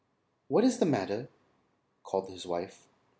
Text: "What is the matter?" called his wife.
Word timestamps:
"What 0.47 0.63
is 0.63 0.79
the 0.79 0.87
matter?" 0.87 1.29
called 2.03 2.31
his 2.31 2.47
wife. 2.47 2.87